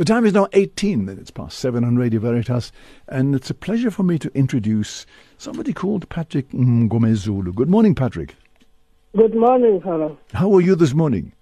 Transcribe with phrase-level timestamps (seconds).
[0.00, 2.72] The time is now 18 minutes past 7 on Radio Veritas,
[3.06, 5.04] and it's a pleasure for me to introduce
[5.36, 7.54] somebody called Patrick Mngomezulu.
[7.54, 8.34] Good morning, Patrick.
[9.14, 10.16] Good morning, fellow.
[10.32, 11.32] How are you this morning?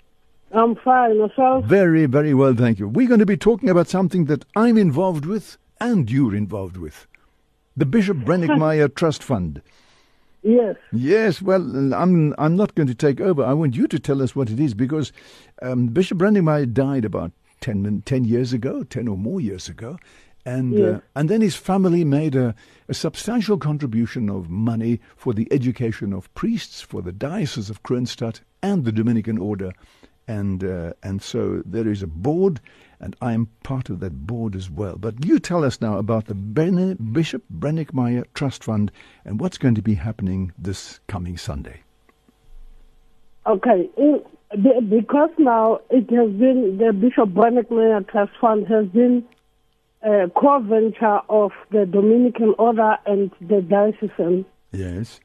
[0.51, 1.15] I'm fine.
[1.15, 1.67] Yourself?
[1.67, 2.89] Very, very well, thank you.
[2.89, 7.07] We're going to be talking about something that I'm involved with and you're involved with
[7.77, 9.63] the Bishop Brenninkmeijer Trust Fund.
[10.43, 10.75] Yes.
[10.93, 13.45] Yes, well, I'm I'm not going to take over.
[13.45, 15.13] I want you to tell us what it is because
[15.63, 17.31] um, Bishop Brennick died about
[17.61, 19.99] 10, 10 years ago, 10 or more years ago.
[20.47, 20.95] And, Yes.
[20.97, 22.55] uh, and then his family made a,
[22.89, 28.41] a substantial contribution of money for the education of priests, for the Diocese of Kroonstad
[28.63, 29.73] and the Dominican Order.
[30.27, 32.61] And, uh, and so there is a board,
[33.01, 34.97] and I am part of that board as well.
[34.97, 38.91] But you tell us now about the Bene, Bishop Brenninkmeijer Trust Fund
[39.25, 41.81] and what's going to be happening this coming Sunday.
[43.47, 43.89] Okay.
[43.97, 44.23] In,
[44.63, 49.25] be- because now it has been the Bishop Brenninkmeijer Trust Fund has been
[50.03, 55.21] a core venture of the Dominican Order and the diocesan Yes.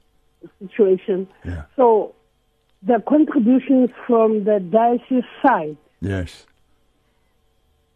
[0.59, 1.27] situation.
[1.45, 1.63] Yeah.
[1.75, 2.15] So
[2.81, 6.45] the contributions from the diocese side Yes.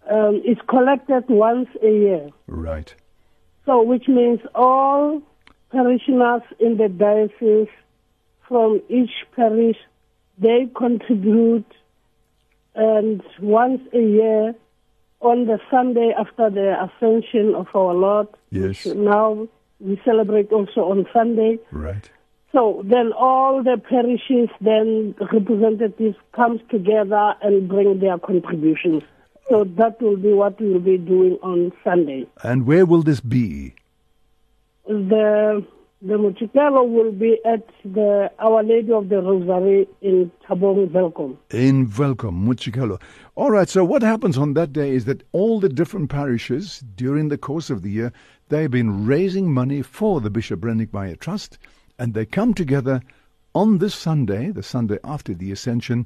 [0.09, 2.29] um, is collected once a year.
[2.47, 2.93] Right.
[3.65, 5.21] So, which means all
[5.71, 7.67] parishioners in the diocese
[8.47, 9.75] from each parish,
[10.37, 11.65] they contribute,
[12.75, 14.55] and once a year,
[15.19, 18.85] on the Sunday after the Ascension of our Lord, Yes.
[18.85, 19.47] now
[19.79, 21.59] we celebrate also on Sunday.
[21.71, 22.09] Right.
[22.51, 29.03] So then all the parishes, then representatives comes together and bring their contributions.
[29.49, 32.27] So that will be what we will be doing on Sunday.
[32.43, 33.73] And where will this be?
[34.87, 35.65] the
[36.01, 41.37] the Muchikelo will be at the Our Lady of the Rosary in Thabong Welkom.
[41.49, 43.01] In Welcome, Muchikelo.
[43.35, 47.29] All right, so what happens on that day is that all the different parishes during
[47.29, 48.13] the course of the year,
[48.49, 51.57] they've been raising money for the Bishop Brenninkmeijer Trust,
[51.97, 53.01] and they come together
[53.55, 56.05] on this Sunday, the Sunday after the Ascension.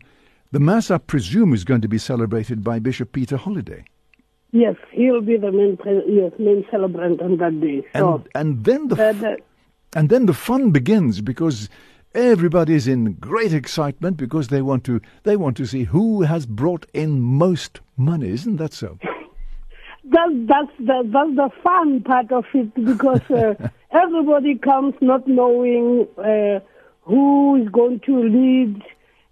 [0.51, 3.83] The Mass, I presume, is going to be celebrated by Bishop Peter Holiday.
[4.53, 5.77] Yes, he will be the main
[6.07, 7.85] yes, main celebrant on that day.
[7.93, 9.37] And, and then the uh, the,
[9.93, 11.69] And then the fun begins because
[12.13, 16.85] everybody's in great excitement because they want to they want to see who has brought
[16.93, 18.97] in most money, isn't that so?
[20.05, 23.53] that, that's the that's the fun part of it because uh,
[23.91, 26.59] everybody comes not knowing uh,
[27.01, 28.81] who is going to lead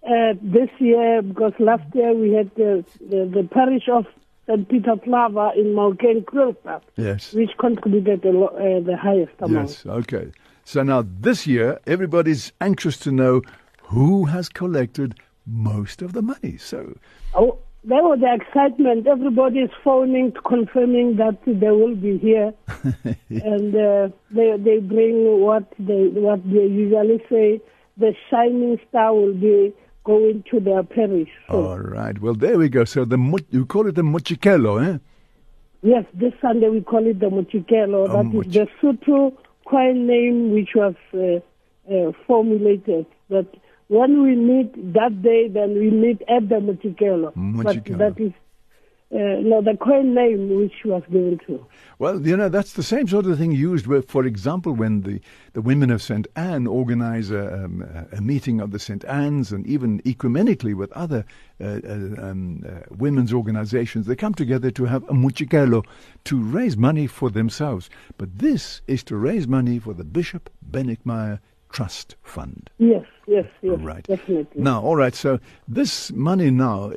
[0.04, 4.06] uh, this year because last year we had the the, the parish of
[4.48, 4.68] St.
[4.68, 6.26] Peter Claver in Malken
[6.98, 7.34] Yes.
[7.34, 9.70] which contributed lo- uh, the highest amount.
[9.70, 10.32] Yes, okay.
[10.64, 13.42] So now this year everybody's anxious to know
[13.84, 15.16] who has collected
[15.48, 16.58] most of the money.
[16.58, 16.96] So
[17.36, 19.08] Oh, there was the excitement.
[19.08, 22.54] Everybody is phoning, confirming that they will be here,
[23.30, 27.62] and uh, they they bring what they what they usually say.
[27.98, 31.30] The shining star will be going to their parish.
[31.48, 32.20] So, all right.
[32.20, 32.84] Well, there we go.
[32.86, 33.18] So the
[33.50, 34.98] you call it the Mochikelo, eh?
[35.82, 38.10] yes, this Sunday we call it the Mochikelo.
[38.10, 39.36] Oh, That Moch- is the Sotho
[39.70, 43.06] coin name which was uh, uh, formulated.
[43.30, 43.48] That
[43.88, 46.56] when we meet that day, then we meet at the.
[46.56, 47.34] Mochikelo.
[47.64, 48.34] But that is
[49.12, 51.66] uh, no the coin name which was given to.
[51.98, 55.20] Well, you know, that's the same sort of thing used, for example, when the,
[55.54, 56.28] the women of St.
[56.36, 59.04] Anne organize a, um, a meeting of the St.
[59.06, 61.26] Anne's and even ecumenically with other
[61.60, 64.06] uh, uh, um, uh, women's organizations.
[64.06, 65.84] They come together to have a muchikelo
[66.26, 67.90] to raise money for themselves.
[68.18, 71.40] But this is to raise money for the Bishop Brenninkmeijer
[71.72, 72.70] Trust Fund.
[72.80, 74.04] Yes, yes, yes, Right.
[74.06, 74.62] definitely.
[74.62, 75.14] Now, all right.
[75.14, 76.92] So this money now,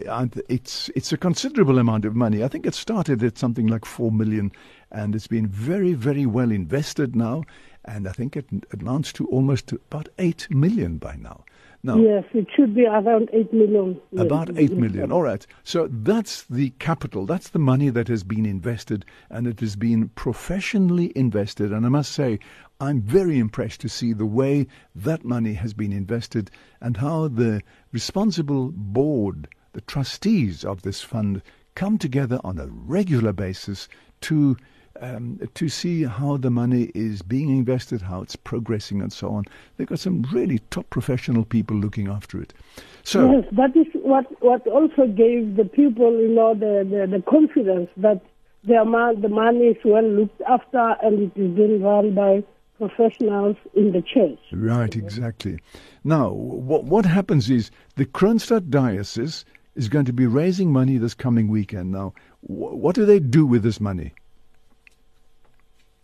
[0.49, 2.43] it's it's a considerable amount of money.
[2.43, 4.51] I think it started at something like four million,
[4.91, 7.45] and it's been very, very well invested now.
[7.85, 11.45] And I think it amounts to almost about eight million by now.
[11.85, 14.01] Now, Yes, it should be around eight million.
[14.17, 14.79] about yes, eight yes.
[14.79, 15.11] million.
[15.11, 15.45] All right.
[15.65, 17.27] So that's the capital.
[17.27, 21.73] That's the money that has been invested, and it has been professionally invested.
[21.73, 22.39] And I must say,
[22.81, 26.51] I'm very impressed to see the way that money has been invested
[26.81, 31.43] and how the responsible board, the trustees of this fund,
[31.75, 33.89] come together on a regular basis
[34.21, 34.57] to
[35.03, 39.45] um, to see how the money is being invested, how it's progressing, and so on.
[39.77, 42.55] They've got some really top professional people looking after it.
[43.03, 47.23] So, Yes, that is what what also gave the people, you know, the the, the
[47.29, 48.21] confidence that
[48.65, 52.45] their man, the money is well looked after and it is being run by
[52.79, 54.39] professionals in the church.
[54.53, 55.59] Right, exactly.
[56.05, 59.45] Now, what what happens is the Kroonstad diocese
[59.75, 61.91] is going to be raising money this coming weekend.
[61.91, 62.13] Now,
[62.43, 64.13] wh- what do they do with this money?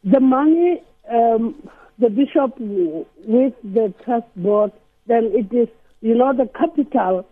[0.05, 1.55] The money, um,
[1.99, 4.73] the bishop with the trust board,
[5.07, 5.69] then it is,
[6.01, 7.27] you know, the capital.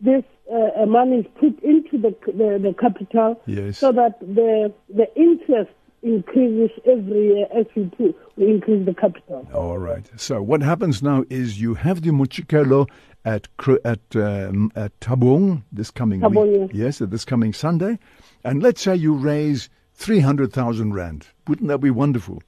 [0.00, 3.78] This uh, money is put into the, the the capital Yes.
[3.78, 5.70] so that the the interest
[6.02, 9.46] increases every year as we put, we increase the capital.
[9.54, 10.10] All right.
[10.16, 12.88] So what happens now is you have the Muchikelo
[13.24, 13.48] at
[13.84, 16.70] at um, at Thabong this coming Thabong, week.
[16.72, 17.98] Yes, this coming Sunday,
[18.44, 19.68] and let's say you raise
[20.00, 21.26] three hundred thousand rand.
[21.46, 22.42] Wouldn't that be wonderful?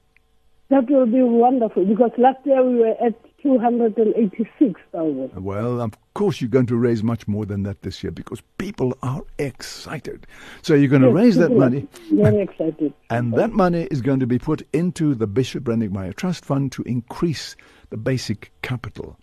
[0.69, 3.13] That will be wonderful because last year we were at
[3.43, 5.31] two hundred and eighty-six thousand.
[5.35, 8.97] Well, of course you're going to raise much more than that this year because people
[9.03, 10.25] are excited.
[10.63, 11.87] So you're going to raise that money.
[12.11, 12.91] Very excited.
[13.11, 16.81] And that money is going to be put into the Bishop Brennick Trust Fund to
[16.83, 17.55] increase
[17.91, 19.15] the basic capital.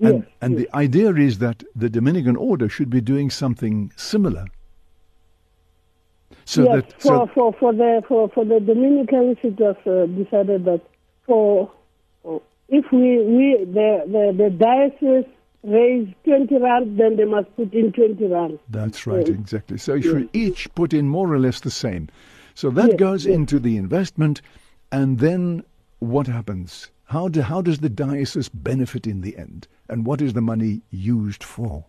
[0.00, 4.44] And, Yes, and the idea is that the Dominican order should be doing something similar.
[6.44, 10.06] So yes, that for, so for, for the for, for the Dominicans, it was uh,
[10.06, 10.82] decided that
[11.26, 11.70] for
[12.22, 15.30] for- if we we the the, the diocese
[15.62, 18.58] raise twenty rand, then they must put in twenty rand.
[18.70, 19.78] that's right, exactly.
[19.78, 22.08] So you should each put in more or less the same.
[22.54, 24.40] So that goes into the investment,
[24.92, 25.64] and then
[25.98, 26.90] what happens?
[27.06, 30.80] How do, how does the diocese benefit in the end, and what is the money
[30.90, 31.84] used for?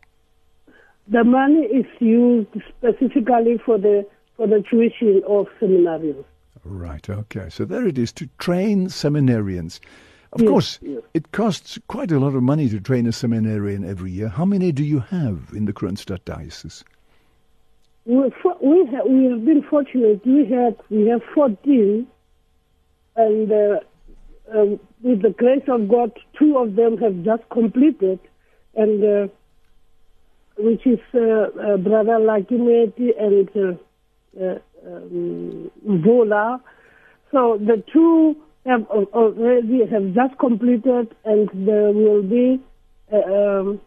[1.08, 4.06] The money is used specifically for the
[4.38, 6.24] for the tuition of seminarians.
[6.64, 7.50] Right, okay.
[7.50, 9.80] So there it is to train seminarians.
[10.34, 11.02] Of Yes, course, yes.
[11.14, 14.28] it costs quite a lot of money to train a seminarian every year.
[14.28, 16.84] How many do you have in the Kroonstad Diocese?
[18.06, 18.18] We
[18.62, 20.26] we have, we have been fortunate.
[20.26, 22.08] We had we have fourteen,
[23.16, 23.80] and uh,
[24.54, 28.20] um, with the grace of God, two of them have just completed,
[28.76, 29.28] and uh,
[30.58, 33.78] which is uh, uh, Brother Lakimeti and uh,
[34.40, 36.62] um, Vola.
[37.32, 38.36] So the two
[38.66, 42.60] have already have just completed, and there will be.
[43.12, 43.82] Uh, um,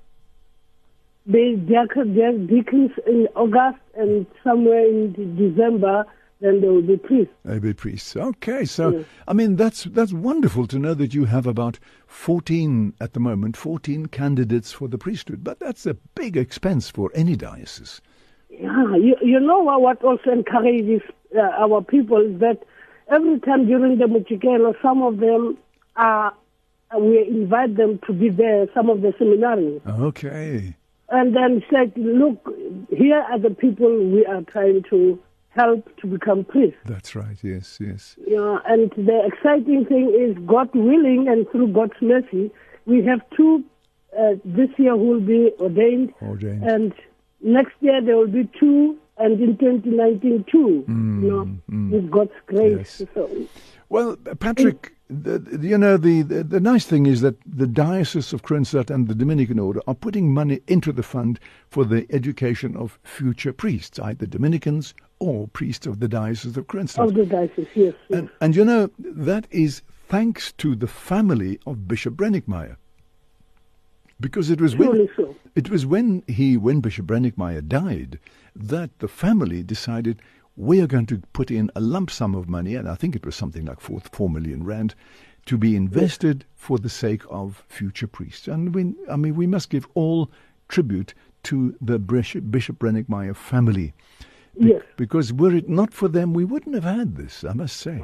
[1.28, 6.06] they deacons in August and somewhere in December,
[6.40, 7.34] then there will be priests.
[7.44, 8.16] They be priests.
[8.16, 9.06] Okay, so Yes.
[9.26, 13.58] I mean that's that's wonderful to know that you have about fourteen at the moment,
[13.58, 15.44] fourteen candidates for the priesthood.
[15.44, 18.00] But that's a big expense for any diocese.
[18.50, 21.02] Yeah, you, you know what, what also encourages
[21.36, 22.62] uh, our people is that
[23.10, 25.58] every time during the Muchikelo, some of them
[25.96, 26.32] are,
[26.98, 29.80] we invite them to be there, some of the seminaries.
[29.86, 30.74] Okay.
[31.10, 32.38] And then said, look,
[32.90, 35.18] here are the people we are trying to
[35.50, 36.78] help to become priests.
[36.84, 38.16] That's right, yes, yes.
[38.26, 42.50] Yeah, and the exciting thing is, God willing, and through God's mercy,
[42.86, 43.64] we have two
[44.18, 46.62] uh, this year who will be ordained, Ordained.
[46.64, 46.92] and
[47.40, 50.82] next year there will be two, and in 2019 two.
[50.86, 51.90] Hmm, you know, hmm.
[51.90, 53.00] with God's grace.
[53.00, 53.08] Yes.
[53.14, 53.30] So,
[53.88, 58.42] Well, Patrick, the, you know, the, the, the nice thing is that the Diocese of
[58.42, 62.98] Kroonstad and the Dominican Order are putting money into the fund for the education of
[63.02, 67.08] future priests, either Dominicans or priests of the Diocese of Kroonstad.
[67.08, 67.94] of the diocese, yes.
[68.08, 68.18] yes.
[68.18, 72.76] And, and you know, that is thanks to the family of Bishop Brenninkmeijer.
[74.20, 75.34] Because it was when so.
[75.54, 78.18] it was when he when Bishop Brenninkmeijer died
[78.56, 80.20] that the family decided
[80.56, 83.24] we are going to put in a lump sum of money, and I think it
[83.24, 84.96] was something like four, four million rand,
[85.46, 88.48] to be invested for the sake of future priests.
[88.48, 90.30] And we, I mean, we must give all
[90.68, 91.14] tribute
[91.44, 93.86] to the Bishop, Bishop Brenninkmeijer family.
[93.86, 93.94] Be-
[94.60, 94.82] Yes.
[94.96, 98.02] Because were it not for them, we wouldn't have had this, I must say.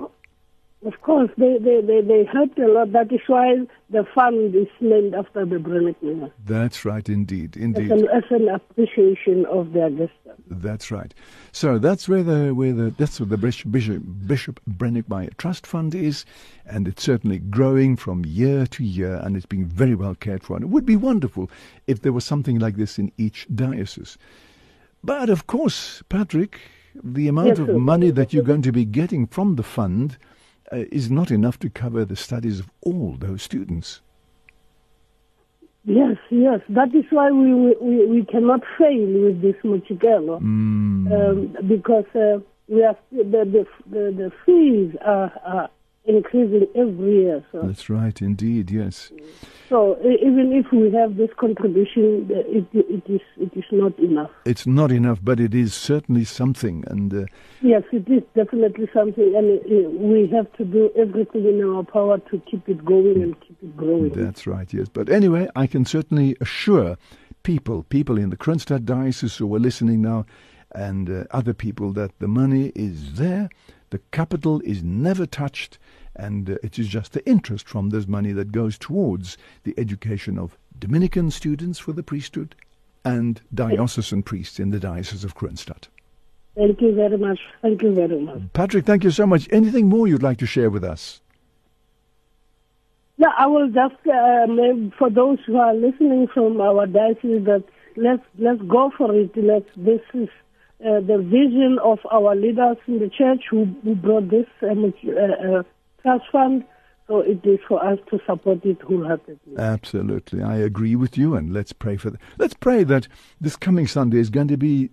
[0.85, 2.93] Of course, they, they, they, they helped a lot.
[2.93, 3.57] That is why
[3.89, 6.31] the fund is named after the Brennick Miller.
[6.45, 7.91] That's right, indeed, As indeed.
[7.91, 10.11] an, as an appreciation of their gesture.
[10.47, 11.15] That's right.
[11.53, 15.95] So that's where the where the that's what the Bishop Bishop, Bishop Brenninkmeijer Trust Fund
[15.95, 16.27] is,
[16.67, 20.55] and it's certainly growing from year to year, and it's being very well cared for.
[20.57, 21.51] And it would be wonderful
[21.87, 24.19] if there was something like this in each diocese.
[25.03, 26.61] But of course, Patrick,
[27.03, 27.79] the amount Yes, of sir.
[27.79, 30.19] money that you're going to be getting from the fund
[30.91, 34.01] is not enough to cover the studies of all those students.
[35.85, 36.61] Yes, yes.
[36.71, 40.41] That is why we we, we cannot fail with this Muchikelo.
[40.41, 42.39] Mm, Um, because uh,
[42.69, 45.71] we are the, the, the, the fees are, are
[46.07, 47.45] increasing every year.
[47.53, 48.71] So, that's right, indeed.
[48.71, 49.11] Yes.
[49.69, 54.31] so even if we have this contribution, it, it is it is not enough.
[54.45, 57.13] It's not enough, but it is certainly something, and.
[57.13, 57.27] Uh,
[57.63, 62.19] Yes, it is definitely something, and uh, we have to do everything in our power
[62.19, 64.11] to keep it going and keep it growing.
[64.11, 64.89] That's right, yes.
[64.93, 66.99] But anyway, I can certainly assure
[67.43, 70.27] people, people in the Kroonstad Diocese who are listening now,
[70.73, 73.49] and uh, other people, that the money is there,
[73.95, 75.79] the capital is never touched,
[76.17, 80.37] and uh, it is just the interest from this money that goes towards the education
[80.37, 82.57] of Dominican students for the priesthood
[83.05, 85.87] and diocesan priests in the Diocese of Kroonstad.
[86.57, 87.39] Thank you very much.
[87.63, 88.43] Thank you very much.
[88.53, 89.47] Patrick, thank you so much.
[89.53, 91.21] Anything more you'd like to share with us?
[93.17, 97.63] Yeah, I will just um, for those who are listening from our diocese that
[97.95, 99.31] let's let's go for it.
[99.37, 100.29] Let's this is
[100.85, 105.59] uh, the vision of our leaders in the church who, who brought this um, uh,
[105.59, 105.63] uh,
[106.03, 106.65] trust fund.
[107.07, 109.59] So it is for us to support it wholeheartedly.
[109.59, 112.21] Absolutely, I agree with you, and let's pray for that.
[112.39, 113.09] Let's pray that
[113.41, 114.89] this coming Sunday is going to be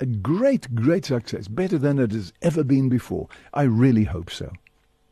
[0.00, 3.28] a great, great success, better than it has ever been before.
[3.52, 4.50] I really hope so.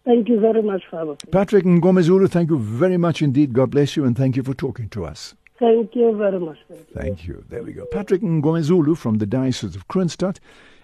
[0.06, 1.14] Thank you very much, Father.
[1.30, 3.52] Patrick Mngomezulu, thank you very much indeed.
[3.52, 5.34] God bless you, and thank you for talking to us.
[5.60, 6.56] Thank you very much.
[6.68, 6.94] Thank you.
[6.94, 7.44] Thank you.
[7.50, 7.84] There we go.
[7.84, 10.38] Patrick Mngomezulu from the Diocese of Kroonstad,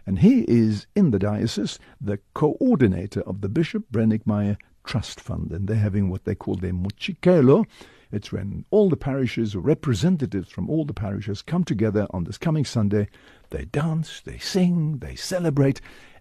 [0.04, 5.66] and he is in the diocese the coordinator of the Bishop Brenninkmeijer Trust Fund, and
[5.66, 7.64] they're having what they call their Mochikelo.
[8.12, 12.66] It's when all the parishes representatives from all the parishes come together on this coming
[12.66, 13.08] Sunday.
[13.48, 15.80] They dance, they sing, they celebrate,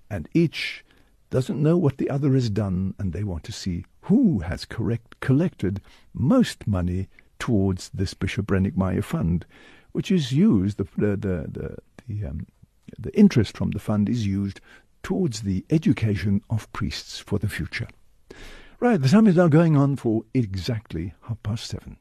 [0.09, 0.85] and each
[1.29, 5.19] doesn't know what the other has done, and they want to see who has correct,
[5.19, 5.81] collected
[6.13, 7.09] most money
[7.45, 9.45] towards this Bishop Brenninkmeijer fund,
[9.91, 12.47] which is used, the, the, the, the, the, um,
[12.97, 14.59] the interest from the fund is used
[15.03, 17.87] towards the education of priests for the future.
[18.79, 21.97] Right, the time is now going on for exactly half past seven.